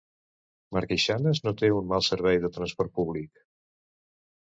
Marqueixanes 0.77 1.43
no 1.49 1.53
té 1.61 1.71
un 1.81 1.93
mal 1.93 2.07
servei 2.09 2.43
de 2.47 2.53
transport 2.59 2.97
públic. 3.01 3.47